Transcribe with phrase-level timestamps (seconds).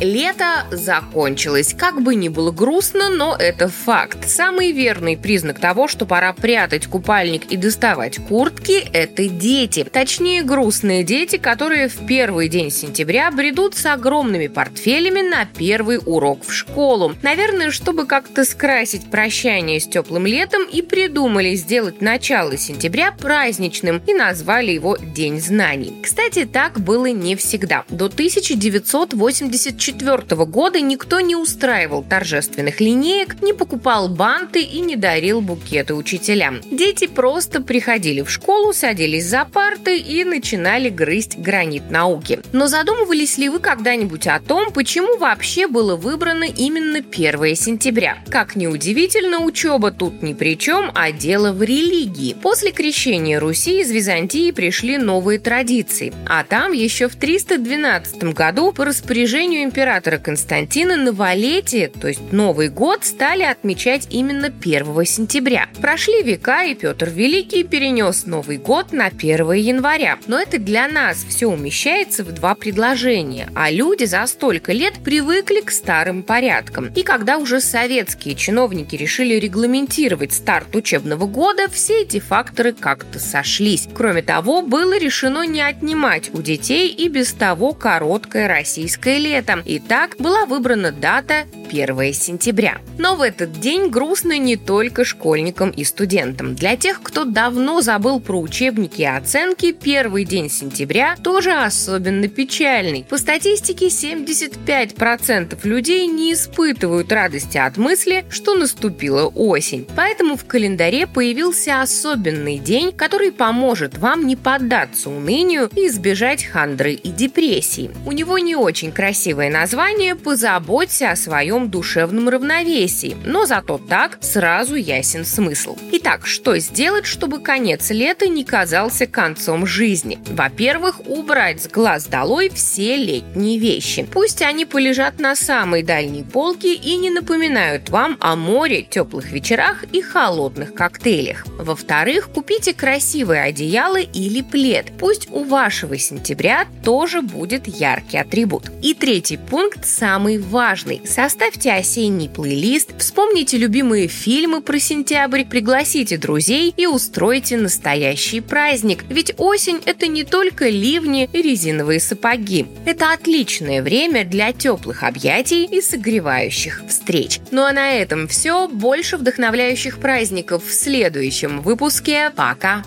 [0.00, 1.74] Лето закончилось.
[1.76, 4.30] Как бы ни было грустно, но это факт.
[4.30, 9.82] Самый верный признак того, что пора прятать купальник и доставать куртки– это дети.
[9.82, 16.44] Точнее, грустные дети, которые в первый день сентября бредут с огромными портфелями на первый урок
[16.46, 17.16] в школу.
[17.22, 24.14] Наверное, чтобы как-то скрасить прощание с теплым летом и придумали сделать начало сентября праздничным и
[24.14, 25.94] назвали его День знаний.
[26.04, 27.84] Кстати, так было не всегда.
[27.88, 35.40] До 1984 1994 года никто не устраивал торжественных линеек, не покупал банты и не дарил
[35.40, 36.60] букеты учителям.
[36.70, 42.40] Дети просто приходили в школу, садились за парты и начинали грызть гранит науки.
[42.52, 48.18] Но задумывались ли вы когда-нибудь о том, почему вообще было выбрано именно 1 сентября?
[48.28, 52.34] Как ни удивительно, учеба тут ни при чем, а дело в религии.
[52.34, 58.84] После крещения Руси из Византии пришли новые традиции, а там еще в 312 году по
[58.84, 65.68] распоряжению императора императора Константина новолетие, то есть Новый год, стали отмечать именно 1 сентября.
[65.80, 70.18] Прошли века, и Петр Великий перенес Новый год на 1 января.
[70.26, 75.60] Но это для нас все умещается в два предложения, а люди за столько лет привыкли
[75.60, 76.90] к старым порядкам.
[76.96, 83.88] И когда уже советские чиновники решили регламентировать старт учебного года, все эти факторы как-то сошлись.
[83.94, 90.16] Кроме того, было решено не отнимать у детей и без того короткое российское лето, Итак,
[90.18, 92.78] была выбрана дата 1 сентября.
[92.98, 96.54] Но в этот день грустно не только школьникам и студентам.
[96.54, 103.04] Для тех, кто давно забыл про учебники и оценки, первый день сентября тоже особенно печальный.
[103.08, 109.86] По статистике, 75% людей не испытывают радости от мысли, что наступила осень.
[109.94, 116.92] Поэтому в календаре появился особенный день, который поможет вам не поддаться унынию и избежать хандры
[116.92, 117.90] и депрессии.
[118.06, 124.76] У него не очень красивое название «Позаботься о своем душевном равновесии», но зато так сразу
[124.76, 125.76] ясен смысл.
[125.92, 130.20] Итак, что сделать, чтобы конец лета не казался концом жизни?
[130.28, 134.06] Во-первых, убрать с глаз долой все летние вещи.
[134.12, 139.84] Пусть они полежат на самой дальней полке и не напоминают вам о море, теплых вечерах
[139.92, 141.44] и холодных коктейлях.
[141.58, 144.92] Во-вторых, купите красивые одеяло или плед.
[144.98, 148.70] Пусть у вашего сентября тоже будет яркий атрибут.
[148.82, 151.00] И третий пункт самый важный.
[151.48, 159.06] Составьте осенний плейлист, вспомните любимые фильмы про сентябрь, пригласите друзей и устройте настоящий праздник.
[159.08, 162.66] Ведь осень– это не только ливни и резиновые сапоги.
[162.84, 167.40] Это отличное время для теплых объятий и согревающих встреч.
[167.50, 168.68] Ну а на этом все.
[168.68, 172.30] Больше вдохновляющих праздников в следующем выпуске.
[172.36, 172.84] Пока!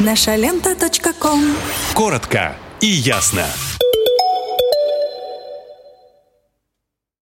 [0.00, 0.74] Наша лента.
[1.92, 3.44] Коротко и ясно.